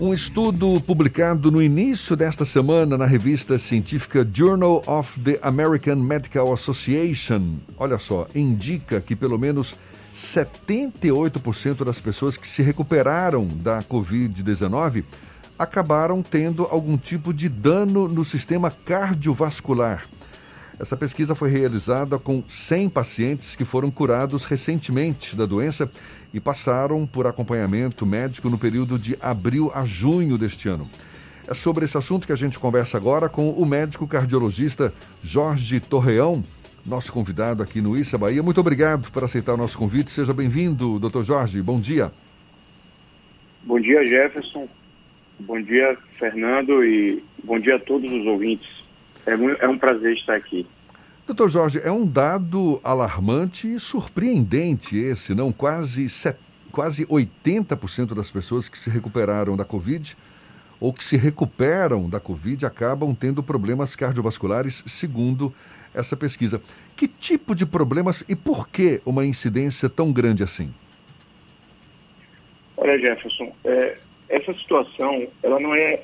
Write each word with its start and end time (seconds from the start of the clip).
Um 0.00 0.14
estudo 0.14 0.80
publicado 0.80 1.50
no 1.50 1.60
início 1.60 2.14
desta 2.14 2.44
semana 2.44 2.96
na 2.96 3.04
revista 3.04 3.58
científica 3.58 4.24
Journal 4.32 4.80
of 4.86 5.18
the 5.18 5.40
American 5.42 5.96
Medical 5.96 6.52
Association, 6.52 7.56
olha 7.76 7.98
só, 7.98 8.28
indica 8.32 9.00
que 9.00 9.16
pelo 9.16 9.36
menos 9.36 9.74
78% 10.14 11.84
das 11.84 12.00
pessoas 12.00 12.36
que 12.36 12.46
se 12.46 12.62
recuperaram 12.62 13.48
da 13.48 13.82
Covid-19 13.82 15.02
acabaram 15.58 16.22
tendo 16.22 16.62
algum 16.70 16.96
tipo 16.96 17.34
de 17.34 17.48
dano 17.48 18.06
no 18.06 18.24
sistema 18.24 18.70
cardiovascular. 18.70 20.04
Essa 20.80 20.96
pesquisa 20.96 21.34
foi 21.34 21.50
realizada 21.50 22.20
com 22.20 22.42
100 22.46 22.88
pacientes 22.90 23.56
que 23.56 23.64
foram 23.64 23.90
curados 23.90 24.44
recentemente 24.44 25.34
da 25.34 25.44
doença 25.44 25.90
e 26.32 26.38
passaram 26.38 27.04
por 27.04 27.26
acompanhamento 27.26 28.06
médico 28.06 28.48
no 28.48 28.56
período 28.56 28.96
de 28.96 29.16
abril 29.20 29.72
a 29.74 29.84
junho 29.84 30.38
deste 30.38 30.68
ano. 30.68 30.88
É 31.48 31.54
sobre 31.54 31.84
esse 31.84 31.96
assunto 31.96 32.26
que 32.26 32.32
a 32.32 32.36
gente 32.36 32.58
conversa 32.58 32.96
agora 32.96 33.28
com 33.28 33.50
o 33.50 33.66
médico 33.66 34.06
cardiologista 34.06 34.92
Jorge 35.20 35.80
Torreão, 35.80 36.44
nosso 36.86 37.12
convidado 37.12 37.60
aqui 37.60 37.80
no 37.80 37.96
Issa 37.96 38.16
Bahia. 38.16 38.42
Muito 38.42 38.60
obrigado 38.60 39.10
por 39.10 39.24
aceitar 39.24 39.54
o 39.54 39.56
nosso 39.56 39.76
convite. 39.76 40.12
Seja 40.12 40.32
bem-vindo, 40.32 40.98
doutor 41.00 41.24
Jorge. 41.24 41.60
Bom 41.60 41.80
dia. 41.80 42.12
Bom 43.64 43.80
dia, 43.80 44.06
Jefferson. 44.06 44.68
Bom 45.40 45.60
dia, 45.60 45.96
Fernando, 46.18 46.84
e 46.84 47.22
bom 47.42 47.58
dia 47.58 47.76
a 47.76 47.80
todos 47.80 48.12
os 48.12 48.26
ouvintes. 48.26 48.87
É, 49.28 49.64
é 49.64 49.68
um 49.68 49.78
prazer 49.78 50.14
estar 50.14 50.34
aqui. 50.34 50.66
Doutor 51.26 51.50
Jorge, 51.50 51.80
é 51.84 51.92
um 51.92 52.06
dado 52.06 52.80
alarmante 52.82 53.68
e 53.68 53.78
surpreendente 53.78 54.96
esse, 54.96 55.34
não? 55.34 55.52
Quase, 55.52 56.08
set... 56.08 56.38
quase 56.72 57.04
80% 57.04 58.14
das 58.14 58.30
pessoas 58.30 58.68
que 58.68 58.78
se 58.78 58.88
recuperaram 58.88 59.54
da 59.54 59.64
Covid 59.64 60.16
ou 60.80 60.92
que 60.92 61.04
se 61.04 61.18
recuperam 61.18 62.08
da 62.08 62.18
Covid 62.18 62.64
acabam 62.64 63.14
tendo 63.14 63.42
problemas 63.42 63.94
cardiovasculares, 63.94 64.82
segundo 64.86 65.52
essa 65.94 66.16
pesquisa. 66.16 66.62
Que 66.96 67.06
tipo 67.06 67.54
de 67.54 67.66
problemas 67.66 68.24
e 68.26 68.34
por 68.34 68.68
que 68.68 69.02
uma 69.04 69.26
incidência 69.26 69.88
tão 69.88 70.10
grande 70.10 70.42
assim? 70.42 70.72
Olha, 72.76 72.98
Jefferson, 72.98 73.52
é, 73.64 73.98
essa 74.28 74.54
situação, 74.54 75.26
ela 75.42 75.60
não 75.60 75.74
é 75.74 76.00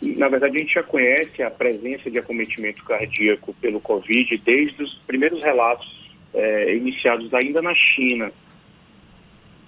na 0.00 0.28
verdade, 0.28 0.56
a 0.56 0.60
gente 0.60 0.74
já 0.74 0.82
conhece 0.82 1.42
a 1.42 1.50
presença 1.50 2.10
de 2.10 2.18
acometimento 2.18 2.84
cardíaco 2.84 3.52
pelo 3.54 3.80
Covid 3.80 4.36
desde 4.38 4.82
os 4.82 4.94
primeiros 5.06 5.42
relatos 5.42 6.08
é, 6.32 6.76
iniciados 6.76 7.32
ainda 7.34 7.60
na 7.60 7.74
China. 7.74 8.32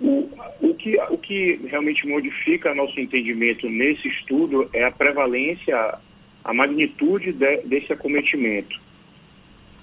O, 0.00 0.31
o, 0.61 0.75
que, 0.75 0.97
o 1.11 1.19
que 1.19 1.61
realmente 1.67 2.06
modifica 2.06 2.75
nosso 2.75 2.98
entendimento 3.00 3.69
nesse 3.69 4.09
estudo 4.09 4.70
é 4.72 4.84
a 4.84 4.92
prevalência, 4.92 5.98
a 6.44 6.55
magnitude 6.55 7.33
de, 7.33 7.56
desse 7.62 7.92
acometimento. 7.92 8.81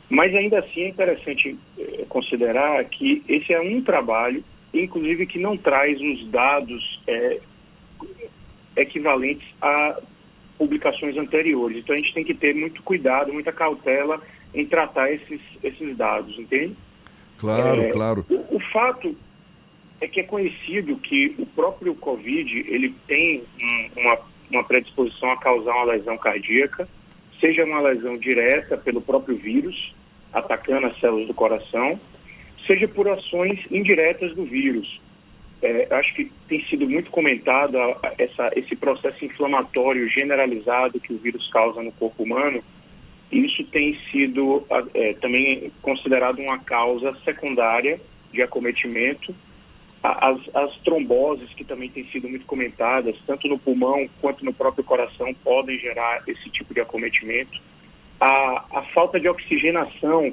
Mas 0.09 0.33
ainda 0.33 0.59
assim 0.59 0.83
é 0.83 0.87
interessante 0.87 1.57
é, 1.77 2.05
considerar 2.07 2.83
que 2.85 3.21
esse 3.27 3.51
é 3.51 3.59
um 3.59 3.81
trabalho, 3.81 4.43
inclusive 4.73 5.27
que 5.27 5.37
não 5.37 5.57
traz 5.57 5.99
os 5.99 6.25
dados 6.29 7.01
é, 7.05 7.39
equivalentes 8.77 9.45
a 9.61 9.99
publicações 10.57 11.15
anteriores. 11.17 11.77
Então 11.77 11.95
a 11.95 11.97
gente 11.97 12.13
tem 12.13 12.23
que 12.23 12.33
ter 12.33 12.55
muito 12.55 12.81
cuidado, 12.81 13.31
muita 13.31 13.51
cautela 13.51 14.19
em 14.53 14.65
tratar 14.65 15.11
esses, 15.11 15.39
esses 15.63 15.95
dados, 15.95 16.37
entende? 16.37 16.75
Claro, 17.37 17.81
é, 17.81 17.91
claro. 17.91 18.25
O, 18.29 18.55
o, 18.55 18.59
fato 18.71 19.15
é 20.01 20.07
que 20.07 20.19
é 20.19 20.23
conhecido 20.23 20.97
que 20.97 21.35
o 21.37 21.45
próprio 21.45 21.93
Covid 21.93 22.65
ele 22.67 22.95
tem 23.05 23.43
um, 23.61 24.01
uma, 24.01 24.17
uma 24.49 24.63
predisposição 24.63 25.31
a 25.31 25.37
causar 25.37 25.73
uma 25.75 25.93
lesão 25.93 26.17
cardíaca, 26.17 26.87
seja 27.39 27.63
uma 27.63 27.81
lesão 27.81 28.17
direta 28.17 28.77
pelo 28.77 29.01
próprio 29.01 29.37
vírus, 29.37 29.93
atacando 30.33 30.87
as 30.87 30.99
células 30.99 31.27
do 31.27 31.33
coração, 31.33 31.99
seja 32.65 32.87
por 32.87 33.07
ações 33.07 33.59
indiretas 33.69 34.35
do 34.35 34.43
vírus, 34.43 34.99
é, 35.61 35.87
acho 35.95 36.13
que 36.13 36.31
tem 36.47 36.63
sido 36.65 36.87
muito 36.87 37.09
comentado 37.09 37.77
essa, 38.17 38.51
esse 38.55 38.75
processo 38.75 39.25
inflamatório 39.25 40.07
generalizado 40.09 40.99
que 40.99 41.13
o 41.13 41.17
vírus 41.17 41.49
causa 41.49 41.81
no 41.81 41.91
corpo 41.91 42.23
humano. 42.23 42.59
Isso 43.31 43.63
tem 43.65 43.97
sido 44.11 44.65
é, 44.93 45.13
também 45.13 45.71
considerado 45.81 46.39
uma 46.39 46.59
causa 46.59 47.13
secundária 47.25 47.99
de 48.31 48.41
acometimento. 48.41 49.35
As, 50.03 50.39
as, 50.53 50.77
tromboses, 50.77 51.49
que 51.53 51.65
também 51.65 51.89
têm 51.89 52.05
sido 52.05 52.29
muito 52.29 52.45
comentadas, 52.45 53.15
tanto 53.25 53.47
no 53.47 53.59
pulmão 53.59 54.07
quanto 54.21 54.45
no 54.45 54.53
próprio 54.53 54.83
coração, 54.83 55.33
podem 55.43 55.77
gerar 55.79 56.23
esse 56.27 56.49
tipo 56.51 56.73
de 56.73 56.79
acometimento. 56.79 57.59
A, 58.19 58.65
a 58.71 58.81
falta 58.93 59.19
de 59.19 59.27
oxigenação 59.27 60.31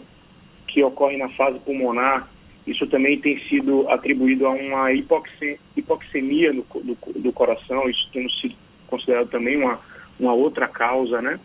que 0.69 0.83
ocorre 0.85 1.17
na 1.17 1.31
fase 1.31 1.59
pulmonar 1.61 2.29
isso 2.67 2.87
também 2.87 3.21
tem 3.21 3.39
sido 3.41 3.89
atribuído 3.91 4.47
a 4.47 4.51
uma 4.51 4.93
hipoxemia, 4.93 6.53
do, 6.53 6.65
do, 6.83 6.97
do, 7.21 7.33
coração, 7.33 7.89
isso 7.89 8.09
tem 8.13 8.29
sido 8.31 8.55
considerado 8.87 9.29
também 9.29 9.57
uma, 9.57 9.81
uma 10.19 10.33
outra 10.33 10.67
causa, 10.67 11.21
né? 11.21 11.39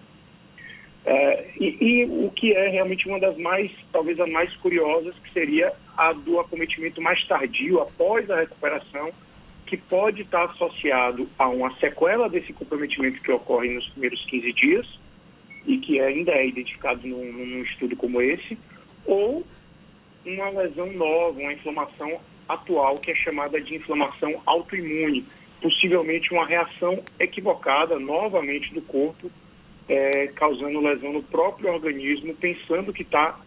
É, 1.06 1.50
e, 1.60 1.78
e, 1.82 2.06
o 2.06 2.30
que 2.30 2.54
é 2.54 2.70
realmente 2.70 3.08
uma 3.08 3.20
das 3.20 3.38
mais, 3.38 3.72
talvez 3.92 4.20
a 4.20 4.28
mais 4.28 4.54
curiosas, 4.58 5.16
que 5.20 5.32
seria 5.34 5.74
a 5.98 6.14
do 6.14 6.40
acometimento 6.40 7.02
mais 7.02 7.26
tardio, 7.28 7.82
após 7.82 8.30
a 8.30 8.40
recuperação, 8.42 9.12
que 9.66 9.76
pode 9.78 10.22
estar 10.22 10.46
associado 10.46 11.28
a 11.38 11.48
uma 11.48 11.74
sequela 11.78 12.30
desse 12.30 12.54
comprometimento 12.54 13.22
que 13.22 13.32
ocorre 13.32 13.70
nos 13.70 13.88
primeiros 13.90 14.24
15 14.26 14.54
dias, 14.54 15.00
e 15.66 15.78
que 15.78 16.00
ainda 16.00 16.32
é 16.32 16.48
identificado 16.48 17.08
num, 17.08 17.32
num 17.32 17.64
estudo 17.64 17.96
como 17.96 18.22
esse, 18.22 18.58
ou 19.06 19.46
uma 20.26 20.50
lesão 20.50 20.92
nova, 20.94 21.40
uma 21.40 21.54
inflamação 21.54 22.20
atual 22.48 22.98
que 22.98 23.12
é 23.12 23.16
chamada 23.16 23.62
de 23.62 23.76
inflamação 23.76 24.42
autoimune, 24.46 25.26
possivelmente 25.62 26.34
uma 26.34 26.46
reação 26.46 27.04
equivocada 27.20 28.00
novamente 28.00 28.74
do 28.74 28.82
corpo, 28.82 29.32
é, 29.88 30.28
causando 30.28 30.80
lesão 30.80 31.14
no 31.14 31.24
próprio 31.24 31.72
organismo, 31.72 32.34
pensando 32.36 32.94
que 32.94 33.04
está 33.04 33.40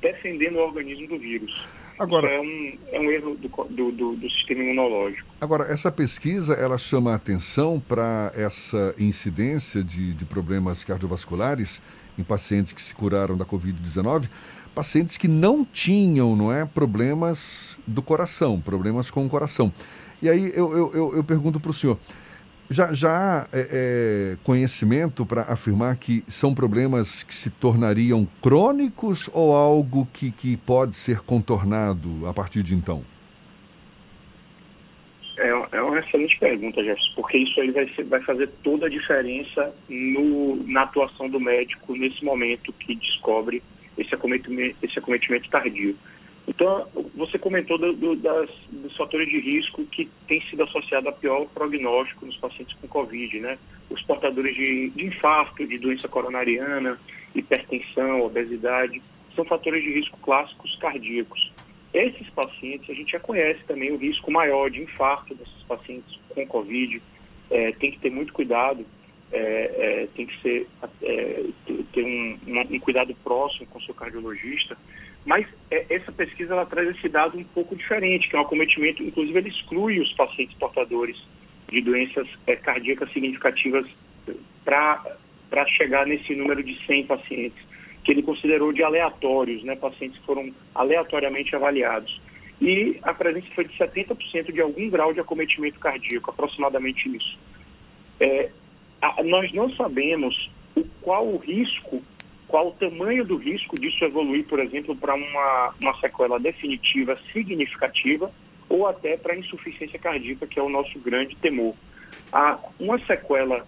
defendendo 0.00 0.56
o 0.56 0.60
organismo 0.60 1.08
do 1.08 1.18
vírus. 1.18 1.66
Agora, 1.98 2.26
é 2.26 2.40
um, 2.40 2.78
é 2.90 3.00
um 3.00 3.10
erro 3.10 3.36
do, 3.36 3.48
do, 3.48 3.92
do, 3.92 4.16
do, 4.16 4.30
sistema 4.30 4.62
imunológico. 4.62 5.28
Agora, 5.40 5.64
essa 5.64 5.92
pesquisa, 5.92 6.54
ela 6.54 6.78
chama 6.78 7.12
a 7.12 7.14
atenção 7.14 7.78
para 7.78 8.32
essa 8.34 8.94
incidência 8.98 9.84
de, 9.84 10.12
de 10.14 10.24
problemas 10.24 10.82
cardiovasculares 10.82 11.80
em 12.18 12.24
pacientes 12.24 12.72
que 12.72 12.82
se 12.82 12.94
curaram 12.94 13.36
da 13.36 13.44
Covid-19, 13.44 14.28
pacientes 14.74 15.16
que 15.16 15.28
não 15.28 15.64
tinham, 15.64 16.34
não 16.34 16.52
é, 16.52 16.64
problemas 16.64 17.78
do 17.86 18.02
coração, 18.02 18.60
problemas 18.60 19.10
com 19.10 19.24
o 19.24 19.28
coração. 19.28 19.72
E 20.20 20.28
aí 20.28 20.52
eu, 20.54 20.72
eu, 20.72 20.92
eu, 20.94 21.16
eu 21.16 21.24
pergunto 21.24 21.58
para 21.60 21.70
o 21.70 21.74
senhor, 21.74 21.98
já, 22.72 22.92
já 22.92 23.10
há 23.10 23.48
é, 23.52 23.68
é, 23.70 24.36
conhecimento 24.42 25.26
para 25.26 25.42
afirmar 25.42 25.96
que 25.96 26.24
são 26.26 26.54
problemas 26.54 27.22
que 27.22 27.34
se 27.34 27.50
tornariam 27.50 28.26
crônicos 28.40 29.28
ou 29.32 29.54
algo 29.54 30.06
que, 30.12 30.30
que 30.30 30.56
pode 30.56 30.96
ser 30.96 31.20
contornado 31.20 32.26
a 32.26 32.32
partir 32.32 32.62
de 32.62 32.74
então? 32.74 33.04
É, 35.38 35.48
é 35.76 35.82
uma 35.82 35.98
excelente 35.98 36.38
pergunta, 36.38 36.82
Jefferson, 36.82 37.12
porque 37.16 37.38
isso 37.38 37.60
aí 37.60 37.70
vai, 37.70 37.88
ser, 37.94 38.04
vai 38.04 38.22
fazer 38.22 38.48
toda 38.62 38.86
a 38.86 38.88
diferença 38.88 39.74
no, 39.88 40.62
na 40.66 40.82
atuação 40.82 41.28
do 41.28 41.40
médico 41.40 41.94
nesse 41.94 42.24
momento 42.24 42.72
que 42.72 42.94
descobre 42.94 43.62
esse 43.96 44.14
acometimento, 44.14 44.76
esse 44.82 44.98
acometimento 44.98 45.48
tardio. 45.50 45.96
Então, 46.46 46.88
você 47.14 47.38
comentou 47.38 47.78
do, 47.78 47.92
do, 47.92 48.16
das, 48.16 48.50
dos 48.70 48.96
fatores 48.96 49.28
de 49.28 49.38
risco 49.38 49.84
que 49.86 50.08
tem 50.26 50.40
sido 50.42 50.64
associado 50.64 51.08
a 51.08 51.12
pior 51.12 51.46
prognóstico 51.46 52.26
nos 52.26 52.36
pacientes 52.36 52.74
com 52.80 52.88
Covid, 52.88 53.38
né? 53.38 53.58
Os 53.88 54.02
portadores 54.02 54.54
de, 54.56 54.90
de 54.90 55.06
infarto, 55.06 55.64
de 55.64 55.78
doença 55.78 56.08
coronariana, 56.08 56.98
hipertensão, 57.34 58.22
obesidade, 58.22 59.00
são 59.36 59.44
fatores 59.44 59.82
de 59.84 59.92
risco 59.92 60.18
clássicos 60.20 60.76
cardíacos. 60.76 61.52
Esses 61.94 62.28
pacientes, 62.30 62.90
a 62.90 62.94
gente 62.94 63.12
já 63.12 63.20
conhece 63.20 63.62
também 63.64 63.92
o 63.92 63.96
risco 63.96 64.30
maior 64.30 64.70
de 64.70 64.82
infarto 64.82 65.34
desses 65.34 65.62
pacientes 65.68 66.18
com 66.30 66.46
Covid. 66.46 67.00
É, 67.50 67.70
tem 67.72 67.92
que 67.92 67.98
ter 67.98 68.10
muito 68.10 68.32
cuidado 68.32 68.84
é, 69.32 70.02
é, 70.02 70.08
tem 70.14 70.26
que 70.26 70.40
ser, 70.42 70.68
é, 71.02 71.44
ter 71.92 72.04
um, 72.04 72.38
um, 72.46 72.78
cuidado 72.80 73.14
próximo 73.24 73.66
com 73.66 73.78
o 73.78 73.82
seu 73.82 73.94
cardiologista. 73.94 74.76
Mas 75.24 75.46
é, 75.70 75.86
essa 75.88 76.12
pesquisa 76.12 76.52
ela 76.52 76.66
traz 76.66 76.88
esse 76.90 77.08
dado 77.08 77.38
um 77.38 77.44
pouco 77.44 77.74
diferente, 77.74 78.28
que 78.28 78.36
é 78.36 78.38
um 78.38 78.42
acometimento, 78.42 79.02
inclusive 79.02 79.38
ele 79.38 79.48
exclui 79.48 80.00
os 80.00 80.12
pacientes 80.12 80.56
portadores 80.58 81.16
de 81.70 81.80
doenças 81.80 82.28
é, 82.46 82.54
cardíacas 82.56 83.10
significativas 83.12 83.86
para 84.64 85.66
chegar 85.68 86.06
nesse 86.06 86.34
número 86.34 86.62
de 86.62 86.78
100 86.86 87.06
pacientes, 87.06 87.64
que 88.04 88.12
ele 88.12 88.22
considerou 88.22 88.72
de 88.72 88.82
aleatórios, 88.82 89.64
né, 89.64 89.74
pacientes 89.76 90.18
que 90.18 90.26
foram 90.26 90.52
aleatoriamente 90.74 91.56
avaliados. 91.56 92.20
E 92.60 92.98
a 93.02 93.14
presença 93.14 93.46
foi 93.54 93.64
de 93.64 93.76
70% 93.76 94.52
de 94.52 94.60
algum 94.60 94.88
grau 94.90 95.12
de 95.12 95.20
acometimento 95.20 95.80
cardíaco, 95.80 96.30
aproximadamente 96.30 97.08
isso. 97.08 97.38
É, 98.20 98.50
a, 99.02 99.22
nós 99.24 99.52
não 99.52 99.68
sabemos 99.74 100.50
o, 100.76 100.84
qual 101.02 101.26
o 101.26 101.36
risco, 101.36 102.02
qual 102.46 102.68
o 102.68 102.72
tamanho 102.72 103.24
do 103.24 103.36
risco 103.36 103.78
disso 103.78 104.04
evoluir, 104.04 104.44
por 104.46 104.60
exemplo, 104.60 104.94
para 104.94 105.14
uma, 105.14 105.74
uma 105.80 106.00
sequela 106.00 106.38
definitiva 106.38 107.18
significativa 107.32 108.32
ou 108.68 108.86
até 108.86 109.16
para 109.16 109.36
insuficiência 109.36 109.98
cardíaca, 109.98 110.46
que 110.46 110.58
é 110.58 110.62
o 110.62 110.68
nosso 110.68 110.98
grande 111.00 111.36
temor. 111.36 111.74
A, 112.32 112.58
uma 112.78 112.98
sequela 113.00 113.66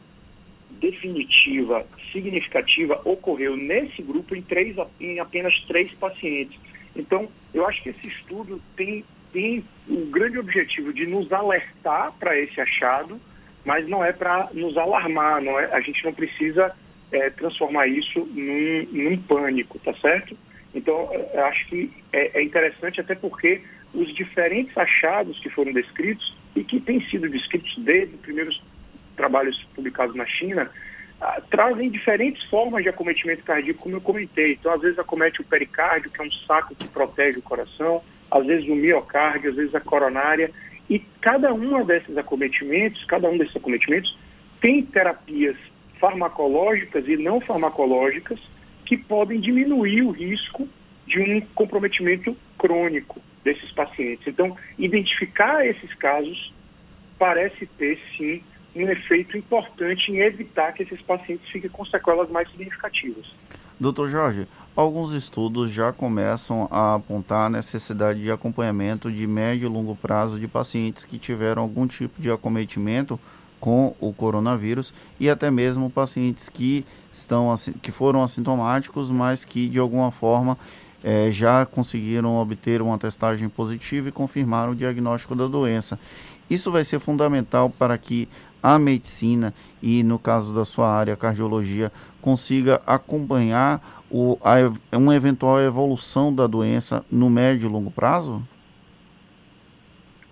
definitiva 0.71 1.87
significativa 2.13 3.01
ocorreu 3.05 3.57
nesse 3.57 4.03
grupo 4.03 4.35
em, 4.35 4.43
três, 4.43 4.77
em 5.01 5.19
apenas 5.19 5.59
três 5.67 5.93
pacientes. 5.95 6.59
Então, 6.95 7.29
eu 7.53 7.67
acho 7.67 7.83
que 7.83 7.91
esse 7.91 8.07
estudo 8.09 8.61
tem, 8.77 9.05
tem 9.33 9.65
o 9.89 10.07
grande 10.07 10.39
objetivo 10.39 10.93
de 10.93 11.07
nos 11.07 11.33
alertar 11.33 12.13
para 12.19 12.39
esse 12.39 12.61
achado, 12.61 13.21
mas 13.65 13.89
não 13.89 14.05
é 14.05 14.13
para 14.13 14.49
nos 14.53 14.77
alarmar, 14.77 15.41
não 15.43 15.59
é, 15.59 15.73
a 15.73 15.81
gente 15.81 16.05
não 16.05 16.13
precisa 16.13 16.75
é, 17.13 17.31
transformar 17.31 17.87
isso 17.87 18.21
num, 18.35 18.87
num, 18.93 19.17
pânico, 19.19 19.79
tá 19.79 19.95
certo? 19.95 20.37
Então, 20.75 21.09
é, 21.13 21.41
acho 21.41 21.67
que 21.67 21.93
é, 22.13 22.41
é 22.41 22.43
interessante 22.43 23.01
até 23.01 23.15
porque 23.15 23.63
os 23.95 24.13
diferentes 24.15 24.77
achados 24.77 25.39
que 25.39 25.49
foram 25.49 25.73
descritos 25.73 26.37
e 26.57 26.65
que 26.65 26.81
têm 26.81 27.01
sido 27.09 27.29
descritos 27.29 27.77
desde 27.79 28.15
os 28.17 28.21
primeiros 28.21 28.63
trabalhos 29.17 29.63
publicados 29.75 30.15
na 30.17 30.27
China, 30.27 30.71
ah, 31.21 31.41
trazem 31.49 31.91
diferentes 31.91 32.43
formas 32.51 32.83
de 32.83 32.89
acometimento 32.89 33.45
cardíaco, 33.45 33.81
como 33.81 33.97
eu 33.97 34.01
comentei. 34.01 34.53
Então, 34.53 34.73
às 34.73 34.81
vezes 34.81 34.99
acomete 34.99 35.41
o 35.41 35.45
pericárdio, 35.45 36.11
que 36.11 36.21
é 36.21 36.25
um 36.25 36.33
saco 36.47 36.75
que 36.75 36.89
protege 36.89 37.39
o 37.39 37.43
coração, 37.43 38.03
às 38.31 38.45
vezes 38.45 38.69
o 38.69 38.75
miocárdio, 38.75 39.51
às 39.51 39.57
vezes 39.57 39.75
a 39.75 39.81
coronária. 39.81 40.51
E 40.89 40.99
cada 41.21 41.53
um 41.53 41.85
desses 41.85 42.17
acometimentos, 42.17 43.05
cada 43.05 43.29
um 43.29 43.39
desses 43.39 43.57
acometimentos 43.57 44.17
tem 44.61 44.83
terapias 44.83 45.57
farmacológicas 45.99 47.07
e 47.09 47.17
não 47.17 47.41
farmacológicas 47.41 48.39
que 48.85 48.97
podem 48.97 49.41
diminuir 49.41 50.03
o 50.03 50.11
risco 50.11 50.69
de 51.07 51.21
um 51.21 51.41
comprometimento 51.55 52.37
crônico 52.59 53.21
desses 53.43 53.71
pacientes. 53.73 54.27
Então, 54.27 54.57
identificar 54.79 55.67
esses 55.67 55.93
casos 55.95 56.53
parece 57.19 57.67
ter 57.67 57.99
sim 58.17 58.43
um 58.75 58.89
efeito 58.89 59.37
importante 59.37 60.11
em 60.11 60.19
evitar 60.19 60.73
que 60.73 60.83
esses 60.83 61.01
pacientes 61.03 61.49
fiquem 61.51 61.71
com 61.71 61.85
sequelas 61.85 62.29
mais 62.29 62.51
significativas. 62.51 63.25
Doutor 63.79 64.09
Jorge, 64.09 64.47
alguns 64.77 65.13
estudos 65.13 65.71
já 65.71 65.93
começam 65.93 66.69
a 66.71 66.95
apontar 66.95 67.47
a 67.47 67.51
necessidade 67.51 68.21
de 68.21 68.31
acompanhamento 68.31 69.11
de 69.11 69.27
médio 69.27 69.67
e 69.67 69.69
longo 69.69 69.95
prazo 69.95 70.39
de 70.39 70.49
pacientes 70.49 71.05
que 71.05 71.19
tiveram 71.19 71.63
algum 71.63 71.87
tipo 71.87 72.21
de 72.21 72.31
acometimento 72.31 73.19
com 73.61 73.95
o 74.01 74.13
coronavírus 74.13 74.93
e 75.19 75.31
até 75.31 75.51
mesmo 75.51 75.89
pacientes 75.89 76.49
que 76.49 76.85
estão 77.11 77.55
que 77.81 77.91
foram 77.91 78.23
assintomáticos, 78.23 79.11
mas 79.11 79.45
que 79.45 79.69
de 79.69 79.79
alguma 79.79 80.11
forma 80.11 80.59
é, 81.03 81.31
já 81.31 81.65
conseguiram 81.65 82.37
obter 82.37 82.83
uma 82.83 82.99
testagem 82.99 83.49
positiva 83.49 84.09
e 84.09 84.13
confirmaram 84.13 84.73
o 84.73 84.77
diagnóstico 84.77 85.35
da 85.35 85.47
doença. 85.47 85.99
Isso 86.49 86.71
vai 86.71 86.85
ser 86.85 86.99
fundamental 86.99 87.71
para 87.71 87.97
que 87.97 88.29
a 88.65 88.79
medicina 88.79 89.53
e, 89.83 90.03
no 90.03 90.19
caso 90.19 90.55
da 90.55 90.65
sua 90.65 90.89
área, 90.89 91.15
cardiologia, 91.17 91.93
consiga 92.23 92.81
acompanhar 92.87 94.03
o, 94.11 94.39
a, 94.43 94.97
uma 94.97 95.15
eventual 95.15 95.61
evolução 95.61 96.35
da 96.35 96.47
doença 96.47 97.05
no 97.11 97.29
médio 97.29 97.69
e 97.69 97.71
longo 97.71 97.91
prazo? 97.91 98.43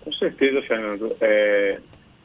Com 0.01 0.11
certeza, 0.13 0.63
Fernando. 0.63 1.15
É, 1.21 1.79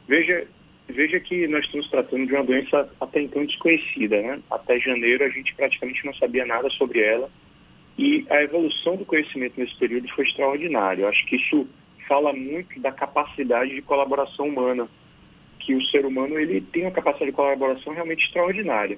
veja, 0.07 0.47
veja 0.87 1.19
que 1.19 1.47
nós 1.47 1.63
estamos 1.65 1.87
tratando 1.89 2.25
de 2.25 2.33
uma 2.33 2.43
doença 2.43 2.89
até 2.99 3.21
então 3.21 3.45
desconhecida. 3.45 4.19
Né? 4.19 4.39
Até 4.49 4.79
janeiro 4.79 5.23
a 5.23 5.29
gente 5.29 5.53
praticamente 5.53 6.03
não 6.03 6.13
sabia 6.15 6.45
nada 6.45 6.67
sobre 6.71 7.01
ela 7.01 7.29
e 7.99 8.25
a 8.29 8.41
evolução 8.41 8.95
do 8.95 9.03
conhecimento 9.03 9.59
nesse 9.59 9.75
período 9.75 10.07
foi 10.15 10.25
extraordinária. 10.25 11.03
Eu 11.03 11.09
acho 11.09 11.25
que 11.27 11.35
isso 11.35 11.67
fala 12.07 12.31
muito 12.31 12.79
da 12.79 12.93
capacidade 12.93 13.75
de 13.75 13.81
colaboração 13.81 14.47
humana, 14.47 14.87
que 15.59 15.75
o 15.75 15.83
ser 15.85 16.05
humano 16.05 16.39
ele 16.39 16.61
tem 16.61 16.83
uma 16.83 16.91
capacidade 16.91 17.31
de 17.31 17.35
colaboração 17.35 17.93
realmente 17.93 18.25
extraordinária. 18.25 18.97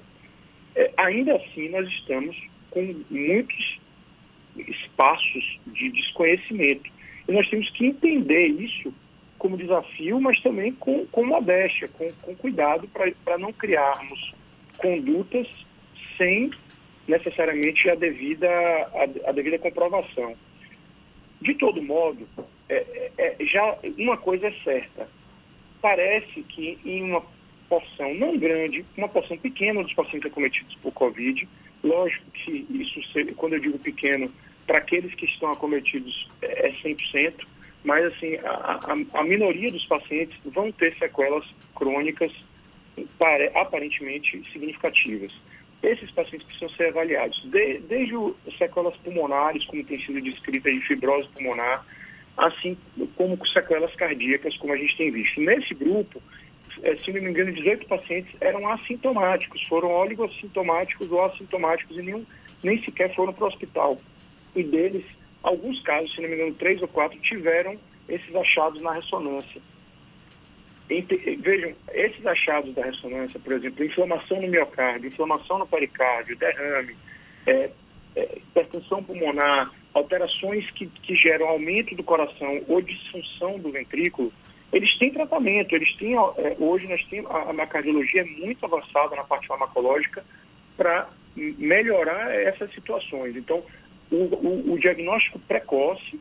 É, 0.74 0.90
ainda 0.96 1.36
assim, 1.36 1.68
nós 1.68 1.88
estamos 1.88 2.36
com 2.70 2.94
muitos 3.10 3.80
espaços 4.56 5.60
de 5.66 5.90
desconhecimento. 5.90 6.90
E 7.28 7.32
nós 7.32 7.48
temos 7.48 7.70
que 7.70 7.86
entender 7.86 8.46
isso 8.48 8.92
como 9.38 9.56
desafio, 9.56 10.20
mas 10.20 10.40
também 10.40 10.72
com, 10.72 11.06
com 11.06 11.24
modéstia, 11.26 11.88
com, 11.88 12.10
com 12.22 12.34
cuidado, 12.36 12.88
para 13.24 13.38
não 13.38 13.52
criarmos 13.52 14.32
condutas 14.78 15.48
sem 16.16 16.50
necessariamente 17.06 17.88
a 17.90 17.94
devida, 17.94 18.48
a, 18.48 19.30
a 19.30 19.32
devida 19.32 19.58
comprovação. 19.58 20.34
De 21.40 21.54
todo 21.54 21.82
modo, 21.82 22.26
é, 22.68 23.10
é, 23.18 23.36
é, 23.40 23.44
já 23.44 23.76
uma 23.98 24.16
coisa 24.16 24.46
é 24.46 24.52
certa. 24.62 25.08
Parece 25.82 26.42
que 26.44 26.78
em 26.84 27.02
uma 27.02 27.22
porção 27.68 28.14
não 28.14 28.38
grande, 28.38 28.84
uma 28.96 29.08
porção 29.08 29.36
pequena 29.36 29.82
dos 29.82 29.92
pacientes 29.92 30.30
acometidos 30.30 30.74
por 30.76 30.92
Covid, 30.92 31.48
lógico 31.82 32.24
que 32.32 32.66
isso, 32.70 33.00
quando 33.36 33.54
eu 33.54 33.60
digo 33.60 33.78
pequeno, 33.78 34.32
para 34.66 34.78
aqueles 34.78 35.14
que 35.14 35.26
estão 35.26 35.50
acometidos 35.50 36.30
é 36.40 36.70
100%, 36.70 37.34
mas 37.84 38.04
assim, 38.06 38.36
a, 38.36 38.78
a, 38.80 39.20
a 39.20 39.24
minoria 39.24 39.70
dos 39.72 39.84
pacientes 39.86 40.38
vão 40.44 40.70
ter 40.70 40.96
sequelas 40.98 41.44
crônicas 41.74 42.32
aparentemente 43.54 44.42
significativas. 44.52 45.32
Esses 45.82 46.10
pacientes 46.12 46.46
precisam 46.46 46.68
ser 46.76 46.88
avaliados, 46.90 47.42
de, 47.50 47.78
desde 47.80 48.14
sequelas 48.56 48.96
pulmonares, 48.98 49.64
como 49.64 49.82
tem 49.82 50.00
sido 50.00 50.20
descrita 50.20 50.70
de 50.70 50.80
fibrose 50.82 51.28
pulmonar, 51.30 51.84
assim 52.36 52.76
como 53.16 53.36
com 53.36 53.46
sequelas 53.46 53.94
cardíacas, 53.94 54.56
como 54.56 54.72
a 54.72 54.76
gente 54.76 54.96
tem 54.96 55.10
visto. 55.10 55.40
Nesse 55.40 55.74
grupo, 55.74 56.22
é, 56.82 56.96
se 56.96 57.12
não 57.12 57.22
me 57.22 57.30
engano, 57.30 57.52
18 57.52 57.86
pacientes 57.86 58.34
eram 58.40 58.66
assintomáticos, 58.68 59.62
foram 59.68 59.90
oligossintomáticos 59.90 61.10
ou 61.10 61.24
assintomáticos 61.24 61.96
e 61.96 62.02
nenhum, 62.02 62.24
nem 62.62 62.82
sequer 62.82 63.14
foram 63.14 63.32
para 63.32 63.44
o 63.44 63.48
hospital. 63.48 63.98
E 64.54 64.62
deles, 64.62 65.04
alguns 65.42 65.80
casos, 65.82 66.14
se 66.14 66.20
não 66.20 66.28
me 66.28 66.34
engano, 66.36 66.54
três 66.54 66.80
ou 66.80 66.88
quatro, 66.88 67.18
tiveram 67.20 67.78
esses 68.08 68.34
achados 68.34 68.80
na 68.82 68.92
ressonância. 68.92 69.60
Vejam, 70.88 71.72
esses 71.92 72.26
achados 72.26 72.74
da 72.74 72.84
ressonância, 72.84 73.40
por 73.40 73.52
exemplo, 73.54 73.84
inflamação 73.84 74.42
no 74.42 74.48
miocárdio, 74.48 75.06
inflamação 75.06 75.58
no 75.58 75.66
pericárdio, 75.66 76.36
derrame, 76.36 76.96
é, 77.46 77.70
é, 78.16 78.36
hipertensão 78.36 79.02
pulmonar, 79.02 79.70
alterações 79.94 80.70
que, 80.70 80.86
que 80.86 81.14
geram 81.14 81.48
aumento 81.48 81.94
do 81.94 82.02
coração 82.02 82.62
ou 82.68 82.80
disfunção 82.80 83.58
do 83.58 83.70
ventrículo, 83.70 84.32
eles 84.72 84.96
têm 84.98 85.10
tratamento, 85.10 85.74
eles 85.74 85.94
têm, 85.96 86.14
é, 86.14 86.56
hoje 86.58 86.88
nós 86.88 87.04
temos, 87.06 87.30
a, 87.30 87.50
a 87.50 87.66
cardiologia 87.66 88.22
é 88.22 88.24
muito 88.24 88.64
avançada 88.64 89.14
na 89.14 89.24
parte 89.24 89.46
farmacológica 89.46 90.24
para 90.76 91.08
melhorar 91.36 92.34
essas 92.34 92.72
situações. 92.72 93.36
Então, 93.36 93.62
o, 94.10 94.16
o, 94.16 94.72
o 94.72 94.78
diagnóstico 94.78 95.38
precoce 95.40 96.18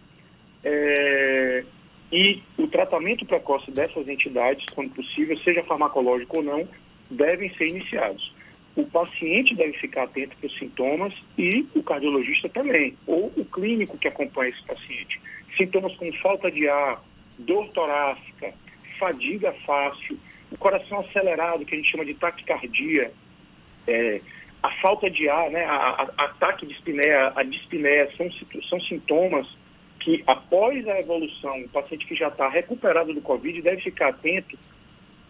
é, 0.63 1.63
e 2.12 2.42
o 2.58 2.68
tratamento 2.68 3.25
precoce 3.25 3.72
dessas 3.72 4.08
entidades, 4.08 4.66
quando 4.74 4.94
possível, 4.94 5.38
seja 5.38 5.63
farmacológico 5.63 6.40
ou 6.40 6.44
não, 6.44 6.68
devem 7.10 7.54
ser 7.56 7.68
iniciados. 7.68 8.34
O 8.75 8.86
paciente 8.86 9.54
deve 9.56 9.74
ficar 9.74 10.04
atento 10.04 10.36
para 10.38 10.48
os 10.48 10.58
sintomas 10.58 11.13
e 11.38 11.66
o 11.75 11.84
cardiologista 11.84 12.48
também, 12.50 12.98
ou 13.06 13.32
o 13.36 13.46
clínico 13.46 13.98
que 13.98 14.08
acompanha 14.08 14.50
esse 14.50 14.63
paciente. 14.63 15.20
Sintomas 15.58 15.96
como 15.96 16.13
falta 16.20 16.50
de 16.50 16.68
ar, 16.70 17.04
dor 17.38 17.68
torácica, 17.70 18.54
fadiga 18.98 19.51
fácil, 19.66 20.18
o 20.51 20.58
coração 20.58 21.00
acelerado, 21.00 21.66
que 21.66 21.74
a 21.74 21.78
gente 21.78 21.92
chama 21.92 22.06
de 22.06 22.13
taquicardia, 22.13 23.12
é, 23.88 24.22
a 24.63 24.70
falta 24.82 25.10
de 25.10 25.28
ar, 25.28 25.50
né, 25.50 25.66
a, 25.66 25.75
a, 26.18 26.25
ataque 26.25 26.66
de 26.66 26.74
espinéia, 26.74 27.34
a 27.36 27.44
dispneia, 27.44 28.10
são, 28.16 28.30
são 28.70 28.80
sintomas 28.82 29.48
que 30.00 30.24
após 30.25 30.88
a 30.88 31.00
evolução, 31.00 31.62
o 31.62 31.70
paciente 31.70 32.06
que 32.06 32.16
já 32.16 32.28
está 32.28 32.48
recuperado 32.50 33.13
do 33.13 33.22
Covid 33.22 33.62
deve 33.62 33.82
ficar 33.82 34.10
atento 34.10 34.58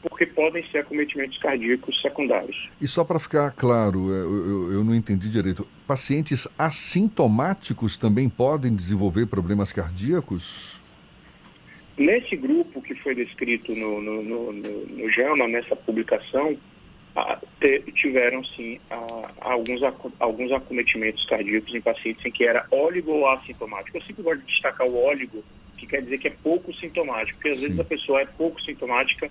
porque 0.02 0.26
podem 0.26 0.66
ser 0.70 0.80
acometimentos 0.80 1.38
cardíacos 1.38 2.02
secundários. 2.02 2.70
E 2.82 2.88
só 2.88 3.04
para 3.04 3.20
ficar 3.20 3.52
claro, 3.52 4.10
eu, 4.10 4.48
eu, 4.48 4.74
eu, 4.74 4.84
não 4.84 4.96
entendi 4.96 5.30
direito, 5.30 5.68
pacientes 5.88 6.48
assintomáticos 6.58 7.98
também 7.98 8.28
podem 8.28 8.76
desenvolver 8.76 9.28
problemas 9.28 9.72
cardíacos? 9.72 10.80
Nesse 11.98 12.36
grupo 12.36 12.82
que 12.82 12.96
foi 12.96 13.14
descrito 13.14 13.76
no, 13.76 14.02
no, 14.02 14.24
no, 14.24 14.54
no, 14.54 14.86
no 14.88 15.12
JAMA, 15.12 15.48
nessa 15.48 15.76
publicação, 15.76 16.58
tiveram 17.96 18.44
sim 18.44 18.80
alguns, 19.40 19.82
alguns 20.20 20.52
acometimentos 20.52 21.26
cardíacos 21.26 21.76
em 21.76 21.82
pacientes 21.82 22.26
em 22.26 22.32
que 22.32 22.44
era 22.46 22.66
óligo 22.72 23.12
ou 23.12 23.30
assintomático. 23.30 23.98
Eu 23.98 24.02
sempre 24.02 24.24
gosto 24.24 24.40
de 24.40 24.48
destacar 24.48 24.88
o 24.88 24.98
óligo, 24.98 25.44
que 25.78 25.86
quer 25.86 26.02
dizer 26.02 26.18
que 26.18 26.28
é 26.28 26.34
pouco 26.44 26.74
sintomático, 26.74 27.38
porque 27.38 27.50
às 27.50 27.58
sim. 27.58 27.66
vezes 27.66 27.80
a 27.80 27.84
pessoa 27.84 28.22
é 28.22 28.26
pouco 28.26 28.62
sintomática 28.62 29.30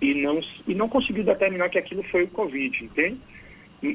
e 0.00 0.14
não, 0.14 0.40
e 0.66 0.74
não 0.74 0.88
conseguiu 0.88 1.24
determinar 1.24 1.68
que 1.68 1.78
aquilo 1.78 2.02
foi 2.04 2.24
o 2.24 2.28
Covid, 2.28 2.84
entende? 2.84 3.18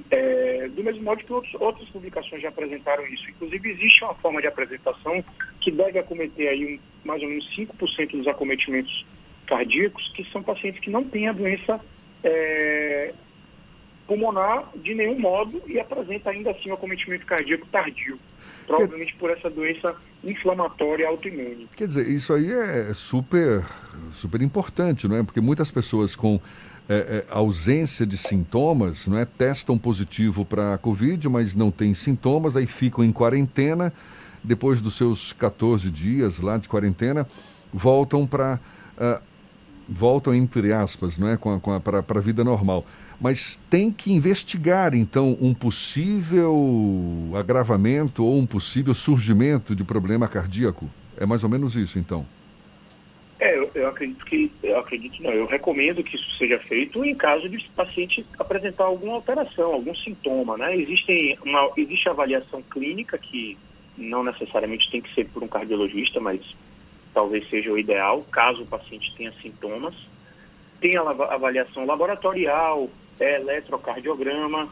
É, 0.10 0.68
do 0.70 0.84
mesmo 0.84 1.04
modo 1.04 1.24
que 1.24 1.32
outros, 1.32 1.54
outras 1.56 1.88
publicações 1.90 2.42
já 2.42 2.50
apresentaram 2.50 3.06
isso. 3.08 3.30
Inclusive, 3.30 3.70
existe 3.70 4.04
uma 4.04 4.16
forma 4.16 4.42
de 4.42 4.48
apresentação 4.48 5.24
que 5.62 5.72
deve 5.72 6.00
acometer 6.00 6.50
aí 6.50 6.76
um, 6.76 7.08
mais 7.08 7.22
ou 7.22 7.30
menos 7.30 7.48
5% 7.56 8.12
dos 8.12 8.28
acometimentos 8.28 9.06
cardíacos, 9.46 10.12
que 10.16 10.24
são 10.32 10.42
pacientes 10.42 10.82
que 10.82 10.90
não 10.90 11.04
têm 11.04 11.28
a 11.28 11.34
doença 11.34 11.80
é, 12.24 12.85
pulmonar 14.08 14.70
de 14.76 14.94
nenhum 14.94 15.20
modo 15.20 15.62
e 15.68 15.80
apresenta 15.80 16.30
ainda 16.30 16.52
assim 16.52 16.70
o 16.70 16.74
acometimento 16.74 17.26
cardíaco 17.26 17.66
tardio 17.68 18.20
provavelmente 18.66 19.16
por 19.16 19.30
essa 19.30 19.50
doença 19.50 19.96
inflamatória 20.24 21.08
autoimune. 21.08 21.68
Quer 21.76 21.88
dizer, 21.88 22.10
isso 22.10 22.34
aí 22.34 22.52
é 22.52 22.94
super, 22.94 23.64
super 24.12 24.42
importante, 24.42 25.08
não 25.08 25.16
é? 25.18 25.24
Porque 25.24 25.40
muitas 25.40 25.72
pessoas 25.72 26.16
com 26.16 26.40
é, 26.90 26.96
é, 26.96 27.26
ausência 27.30 28.06
de 28.06 28.18
sintomas, 28.18 29.08
não 29.08 29.18
é? 29.18 29.26
Testam 29.26 29.78
positivo 29.78 30.44
para 30.44 30.74
a 30.74 30.78
Covid, 30.78 31.30
mas 31.30 31.56
não 31.56 31.72
têm 31.72 31.94
sintomas, 31.94 32.56
aí 32.56 32.68
ficam 32.68 33.04
em 33.04 33.12
quarentena. 33.12 33.94
Depois 34.44 34.82
dos 34.82 34.96
seus 34.96 35.34
14 35.34 35.90
dias 35.90 36.40
lá 36.40 36.58
de 36.58 36.70
quarentena, 36.70 37.28
voltam 37.74 38.28
para. 38.28 38.60
Uh, 38.98 39.35
voltam 39.88 40.34
entre 40.34 40.74
aspas, 40.74 41.18
não 41.18 41.27
é? 41.27 41.38
Para 41.80 42.00
a 42.00 42.22
vida 42.22 42.44
normal 42.44 42.86
mas 43.20 43.58
tem 43.70 43.92
que 43.92 44.12
investigar, 44.12 44.94
então, 44.94 45.38
um 45.42 45.54
possível 45.54 47.32
agravamento 47.36 48.24
ou 48.24 48.38
um 48.38 48.46
possível 48.46 48.94
surgimento 48.94 49.75
de 49.75 49.84
problema 49.84 50.27
cardíaco. 50.27 50.89
É 51.18 51.25
mais 51.25 51.44
ou 51.44 51.50
menos 51.50 51.75
isso, 51.75 51.98
então. 51.98 52.25
É, 53.39 53.58
eu, 53.58 53.70
eu, 53.75 53.88
acredito 53.89 54.25
que, 54.25 54.51
eu 54.63 54.80
acredito 54.80 55.22
não, 55.22 55.32
eu 55.32 55.46
recomendo 55.46 56.04
que 56.04 56.15
isso 56.15 56.38
seja 56.38 56.58
feito 56.60 57.04
em 57.04 57.13
caso 57.13 57.50
de 57.50 57.70
paciente 57.75 58.25
apresentar 58.39 58.86
alguma 58.86 59.15
alteração, 59.15 59.74
algum 59.74 59.94
sintoma, 59.94 60.58
né? 60.58 60.75
Existem 60.75 61.38
uma, 61.44 61.70
existe 61.75 62.08
avaliação 62.08 62.62
clínica 62.62 63.18
que 63.18 63.58
não 63.98 64.24
necessariamente 64.24 64.89
tem 64.89 65.01
que 65.01 65.13
ser 65.13 65.25
por 65.27 65.44
um 65.44 65.48
cardiologista, 65.48 66.20
mas 66.20 66.42
talvez 67.16 67.50
seja 67.50 67.72
o 67.72 67.80
ideal, 67.80 68.24
caso 68.30 68.62
o 68.62 68.68
paciente 68.68 69.16
tenha 69.16 69.32
sintomas. 69.42 69.96
Tem 70.82 70.98
a 70.98 71.02
avaliação 71.02 71.86
laboratorial, 71.86 72.90
é 73.20 73.38
eletrocardiograma, 73.40 74.68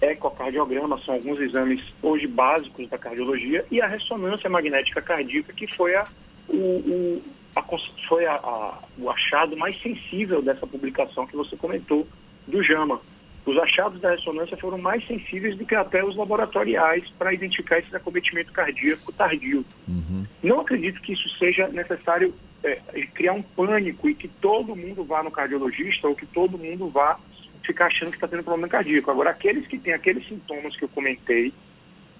ecocardiograma, 0.00 1.00
são 1.00 1.14
alguns 1.14 1.40
exames 1.40 1.82
hoje 2.02 2.26
básicos 2.26 2.88
da 2.90 2.98
cardiologia, 2.98 3.64
e 3.70 3.80
a 3.80 3.86
ressonância 3.86 4.50
magnética 4.50 5.00
cardíaca, 5.00 5.54
que 5.54 5.66
foi, 5.74 5.96
a, 5.96 6.04
o, 6.46 6.54
o, 6.54 7.22
a, 7.56 7.64
foi 8.06 8.26
a, 8.26 8.34
a, 8.34 8.78
o 8.98 9.10
achado 9.10 9.56
mais 9.56 9.80
sensível 9.80 10.42
dessa 10.42 10.66
publicação 10.66 11.26
que 11.26 11.34
você 11.34 11.56
comentou 11.56 12.06
do 12.46 12.62
JAMA. 12.62 13.00
Os 13.46 13.56
achados 13.58 14.00
da 14.00 14.10
ressonância 14.10 14.56
foram 14.56 14.76
mais 14.76 15.06
sensíveis 15.06 15.56
do 15.56 15.64
que 15.64 15.76
até 15.76 16.04
os 16.04 16.16
laboratoriais 16.16 17.08
para 17.16 17.32
identificar 17.32 17.78
esse 17.78 17.94
acometimento 17.94 18.52
cardíaco 18.52 19.12
tardio. 19.12 19.64
Uhum. 19.86 20.26
Não 20.42 20.60
acredito 20.60 21.00
que 21.00 21.12
isso 21.12 21.28
seja 21.38 21.68
necessário 21.68 22.34
é, 22.64 22.80
criar 23.14 23.34
um 23.34 23.42
pânico 23.42 24.08
e 24.08 24.14
que 24.16 24.26
todo 24.26 24.74
mundo 24.74 25.04
vá 25.04 25.22
no 25.22 25.30
cardiologista 25.30 26.08
ou 26.08 26.16
que 26.16 26.26
todo 26.26 26.58
mundo 26.58 26.88
vá 26.88 27.20
ficar 27.64 27.86
achando 27.86 28.10
que 28.10 28.16
está 28.16 28.26
tendo 28.26 28.42
problema 28.42 28.68
cardíaco. 28.68 29.12
Agora, 29.12 29.30
aqueles 29.30 29.64
que 29.68 29.78
têm 29.78 29.94
aqueles 29.94 30.26
sintomas 30.26 30.76
que 30.76 30.84
eu 30.84 30.88
comentei 30.88 31.52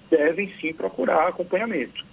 devem 0.09 0.53
sim 0.61 0.73
procurar 0.73 1.27
acompanhamento. 1.27 2.05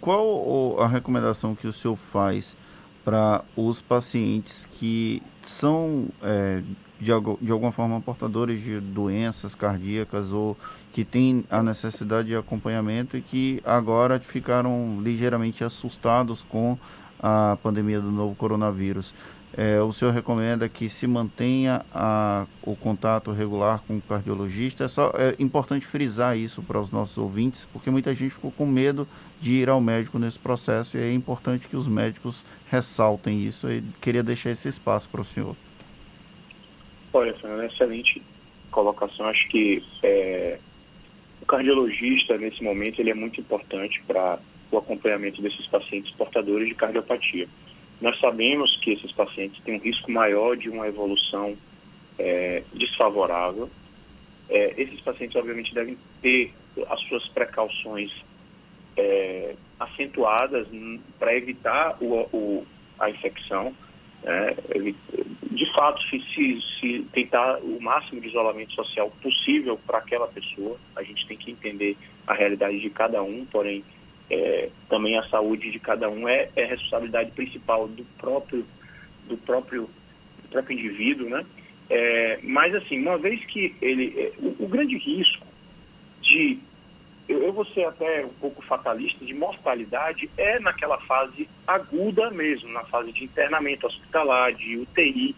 Qual 0.00 0.80
a 0.80 0.88
recomendação 0.88 1.54
que 1.54 1.66
o 1.68 1.72
senhor 1.72 1.96
faz 1.96 2.56
para 3.04 3.44
os 3.56 3.80
pacientes 3.80 4.66
que 4.66 5.22
são 5.42 6.08
é, 6.22 6.62
de, 7.00 7.10
de 7.40 7.52
alguma 7.52 7.72
forma 7.72 8.00
portadores 8.00 8.62
de 8.62 8.80
doenças 8.80 9.54
cardíacas 9.54 10.32
ou 10.32 10.56
que 10.92 11.04
têm 11.04 11.44
a 11.50 11.62
necessidade 11.62 12.28
de 12.28 12.36
acompanhamento 12.36 13.16
e 13.16 13.22
que 13.22 13.62
agora 13.64 14.18
ficaram 14.18 15.00
ligeiramente 15.02 15.62
assustados 15.62 16.42
com 16.42 16.76
a 17.20 17.56
pandemia 17.62 18.00
do 18.00 18.10
novo 18.10 18.34
coronavírus? 18.34 19.14
É, 19.56 19.80
o 19.80 19.92
senhor 19.92 20.12
recomenda 20.12 20.68
que 20.68 20.90
se 20.90 21.06
mantenha 21.06 21.84
a, 21.92 22.46
o 22.62 22.76
contato 22.76 23.32
regular 23.32 23.82
com 23.86 23.96
o 23.96 24.00
cardiologista. 24.00 24.84
É, 24.84 24.88
só, 24.88 25.12
é 25.14 25.34
importante 25.38 25.86
frisar 25.86 26.36
isso 26.36 26.62
para 26.62 26.78
os 26.80 26.90
nossos 26.90 27.16
ouvintes, 27.16 27.66
porque 27.72 27.90
muita 27.90 28.14
gente 28.14 28.30
ficou 28.30 28.52
com 28.52 28.66
medo 28.66 29.08
de 29.40 29.52
ir 29.52 29.68
ao 29.68 29.80
médico 29.80 30.18
nesse 30.18 30.38
processo 30.38 30.98
e 30.98 31.00
é 31.00 31.12
importante 31.12 31.66
que 31.66 31.76
os 31.76 31.88
médicos 31.88 32.44
ressaltem 32.70 33.44
isso. 33.46 33.70
E 33.70 33.82
queria 34.00 34.22
deixar 34.22 34.50
esse 34.50 34.68
espaço 34.68 35.08
para 35.08 35.22
o 35.22 35.24
senhor. 35.24 35.56
Olha, 37.18 37.34
é 37.42 37.46
uma 37.48 37.66
excelente 37.66 38.22
colocação. 38.70 39.26
Acho 39.26 39.48
que 39.48 39.82
é, 40.04 40.60
o 41.42 41.46
cardiologista, 41.46 42.38
nesse 42.38 42.62
momento, 42.62 43.00
ele 43.00 43.10
é 43.10 43.14
muito 43.14 43.40
importante 43.40 44.00
para 44.06 44.38
o 44.70 44.78
acompanhamento 44.78 45.42
desses 45.42 45.66
pacientes 45.66 46.14
portadores 46.14 46.68
de 46.68 46.76
cardiopatia. 46.76 47.48
Nós 48.00 48.16
sabemos 48.20 48.76
que 48.76 48.92
esses 48.92 49.10
pacientes 49.10 49.60
têm 49.64 49.74
um 49.74 49.80
risco 49.80 50.12
maior 50.12 50.56
de 50.56 50.68
uma 50.68 50.86
evolução 50.86 51.56
é, 52.16 52.62
desfavorável. 52.72 53.68
É, 54.48 54.80
esses 54.80 55.00
pacientes, 55.00 55.34
obviamente, 55.34 55.74
devem 55.74 55.98
ter 56.22 56.54
as 56.88 57.00
suas 57.08 57.26
precauções 57.30 58.12
é, 58.96 59.56
acentuadas 59.80 60.68
para 61.18 61.34
evitar 61.34 61.96
o, 62.00 62.28
o, 62.32 62.66
a 62.96 63.10
infecção. 63.10 63.74
Né? 64.22 64.54
De 65.50 65.72
fato, 65.72 66.02
se, 66.02 66.60
se, 66.78 67.06
tentar 67.12 67.58
o 67.62 67.80
máximo 67.80 68.20
de 68.20 68.28
isolamento 68.28 68.74
social 68.74 69.10
possível 69.22 69.78
para 69.86 69.98
aquela 69.98 70.26
pessoa, 70.28 70.78
a 70.94 71.02
gente 71.02 71.26
tem 71.26 71.36
que 71.36 71.50
entender 71.50 71.96
a 72.26 72.34
realidade 72.34 72.78
de 72.78 72.90
cada 72.90 73.22
um, 73.22 73.46
porém, 73.46 73.82
é, 74.30 74.68
também 74.88 75.18
a 75.18 75.22
saúde 75.28 75.70
de 75.70 75.78
cada 75.78 76.10
um 76.10 76.28
é, 76.28 76.50
é 76.54 76.64
responsabilidade 76.64 77.30
principal 77.30 77.88
do 77.88 78.04
próprio, 78.18 78.66
do 79.26 79.38
próprio, 79.38 79.88
do 80.42 80.48
próprio 80.50 80.78
indivíduo, 80.78 81.30
né? 81.30 81.44
É, 81.90 82.38
mas 82.42 82.74
assim, 82.74 83.00
uma 83.00 83.16
vez 83.16 83.42
que 83.46 83.74
ele, 83.80 84.12
é, 84.18 84.32
o, 84.38 84.64
o, 84.64 84.68
grande 84.68 84.98
risco 84.98 85.46
de, 86.20 86.58
eu, 87.28 87.42
eu 87.42 87.52
vou 87.52 87.64
ser 87.66 87.84
até 87.84 88.24
um 88.24 88.32
pouco 88.40 88.62
fatalista, 88.62 89.24
de 89.24 89.34
mortalidade 89.34 90.30
é 90.36 90.58
naquela 90.58 90.98
fase 91.00 91.48
aguda 91.66 92.30
mesmo, 92.30 92.70
na 92.72 92.84
fase 92.84 93.12
de 93.12 93.24
internamento 93.24 93.86
hospitalar, 93.86 94.54
de 94.54 94.78
UTI. 94.78 95.36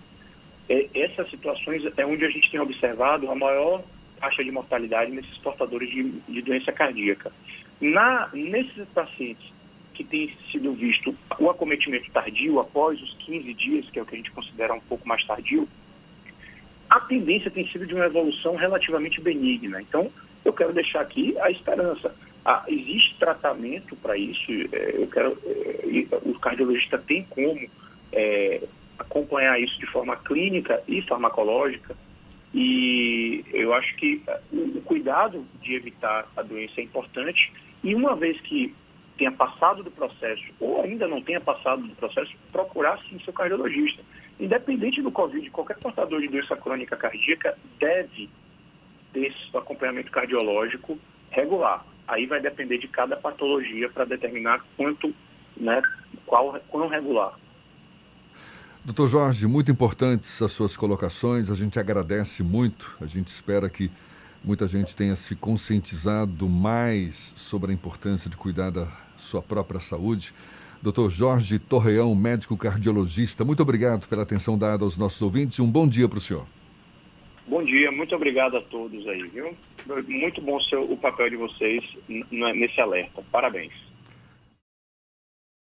É, 0.68 0.88
essas 0.94 1.28
situações 1.30 1.82
é 1.96 2.06
onde 2.06 2.24
a 2.24 2.30
gente 2.30 2.50
tem 2.50 2.60
observado 2.60 3.28
a 3.28 3.34
maior 3.34 3.82
taxa 4.20 4.44
de 4.44 4.52
mortalidade 4.52 5.10
nesses 5.10 5.36
portadores 5.38 5.90
de, 5.90 6.10
de 6.28 6.42
doença 6.42 6.70
cardíaca. 6.70 7.32
Na, 7.80 8.28
nesses 8.32 8.86
pacientes 8.94 9.50
que 9.94 10.04
tem 10.04 10.32
sido 10.52 10.72
visto 10.72 11.14
o 11.38 11.50
acometimento 11.50 12.10
tardio 12.12 12.60
após 12.60 13.02
os 13.02 13.14
15 13.26 13.52
dias, 13.54 13.90
que 13.90 13.98
é 13.98 14.02
o 14.02 14.06
que 14.06 14.14
a 14.14 14.18
gente 14.18 14.30
considera 14.30 14.72
um 14.72 14.80
pouco 14.80 15.08
mais 15.08 15.24
tardio, 15.24 15.68
a 16.88 17.00
tendência 17.00 17.50
tem 17.50 17.66
sido 17.68 17.86
de 17.86 17.94
uma 17.94 18.06
evolução 18.06 18.56
relativamente 18.56 19.20
benigna. 19.20 19.80
Então, 19.80 20.10
eu 20.44 20.52
quero 20.52 20.72
deixar 20.72 21.00
aqui 21.00 21.36
a 21.38 21.50
esperança. 21.50 22.14
Ah, 22.44 22.64
existe 22.68 23.18
tratamento 23.18 23.94
para 23.96 24.16
isso, 24.16 24.50
é, 24.72 24.94
eu 24.96 25.06
quero, 25.08 25.38
é, 25.44 26.16
o 26.24 26.38
cardiologista 26.38 26.98
tem 26.98 27.24
como 27.24 27.68
é, 28.12 28.62
acompanhar 28.98 29.60
isso 29.60 29.78
de 29.78 29.86
forma 29.86 30.16
clínica 30.16 30.82
e 30.88 31.02
farmacológica, 31.02 31.94
e 32.52 33.44
eu 33.52 33.72
acho 33.74 33.94
que 33.96 34.22
o 34.52 34.80
cuidado 34.80 35.46
de 35.62 35.74
evitar 35.74 36.26
a 36.36 36.42
doença 36.42 36.80
é 36.80 36.84
importante 36.84 37.52
e 37.82 37.94
uma 37.94 38.16
vez 38.16 38.40
que 38.40 38.74
tenha 39.16 39.30
passado 39.30 39.82
do 39.82 39.90
processo, 39.90 40.42
ou 40.58 40.82
ainda 40.82 41.06
não 41.06 41.20
tenha 41.20 41.40
passado 41.40 41.82
do 41.82 41.94
processo, 41.94 42.32
procurar 42.50 42.98
sim 43.02 43.20
seu 43.22 43.32
cardiologista. 43.32 44.02
Independente 44.40 45.02
do 45.02 45.12
Covid, 45.12 45.48
qualquer 45.50 45.76
portador 45.76 46.20
de 46.20 46.28
doença 46.28 46.56
crônica 46.56 46.96
cardíaca 46.96 47.56
deve 47.78 48.30
ter 49.12 49.34
acompanhamento 49.54 50.10
cardiológico 50.10 50.98
regular. 51.30 51.84
Aí 52.06 52.26
vai 52.26 52.40
depender 52.40 52.78
de 52.78 52.88
cada 52.88 53.16
patologia 53.16 53.88
para 53.88 54.04
determinar 54.04 54.64
quanto, 54.76 55.14
né, 55.56 55.80
qual, 56.26 56.58
quão 56.68 56.88
regular. 56.88 57.38
Doutor 58.84 59.08
Jorge, 59.08 59.46
muito 59.46 59.70
importantes 59.70 60.40
as 60.40 60.52
suas 60.52 60.76
colocações, 60.76 61.50
a 61.50 61.54
gente 61.54 61.78
agradece 61.78 62.42
muito, 62.42 62.96
a 63.00 63.06
gente 63.06 63.28
espera 63.28 63.68
que 63.68 63.90
muita 64.42 64.66
gente 64.66 64.96
tenha 64.96 65.14
se 65.14 65.36
conscientizado 65.36 66.48
mais 66.48 67.32
sobre 67.36 67.70
a 67.70 67.74
importância 67.74 68.30
de 68.30 68.36
cuidar 68.36 68.70
da 68.70 68.88
sua 69.18 69.42
própria 69.42 69.80
saúde. 69.80 70.32
Doutor 70.82 71.10
Jorge 71.10 71.58
Torreão, 71.58 72.14
médico 72.14 72.56
cardiologista, 72.56 73.44
muito 73.44 73.62
obrigado 73.62 74.08
pela 74.08 74.22
atenção 74.22 74.56
dada 74.56 74.82
aos 74.82 74.96
nossos 74.96 75.20
ouvintes 75.20 75.58
e 75.58 75.62
um 75.62 75.70
bom 75.70 75.86
dia 75.86 76.08
para 76.08 76.18
o 76.18 76.20
senhor. 76.20 76.46
Bom 77.50 77.64
dia, 77.64 77.90
muito 77.90 78.14
obrigado 78.14 78.56
a 78.56 78.60
todos 78.60 79.08
aí, 79.08 79.22
viu? 79.22 79.56
Muito 80.06 80.40
bom 80.40 80.60
ser 80.60 80.76
o 80.76 80.96
papel 80.96 81.30
de 81.30 81.36
vocês 81.36 81.82
nesse 82.08 82.80
alerta. 82.80 83.24
Parabéns. 83.32 83.72